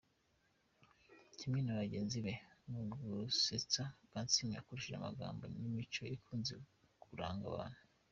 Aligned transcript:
Kimwe 1.37 1.59
na 1.63 1.77
bagenzi 1.81 2.17
be, 2.25 2.33
mu 2.71 2.81
gusetsa 2.91 3.83
Kansiime 4.11 4.53
yakoresha 4.55 4.93
amagambo 4.95 5.43
n’imico 5.59 6.01
ikunze 6.15 6.53
kuranga 7.03 7.45
abantu. 7.53 7.79